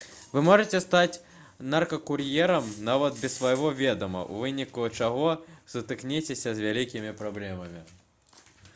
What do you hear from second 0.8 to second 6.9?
стаць наркакур'ерам нават без свайго ведама у выніку чаго сутыкняцеся з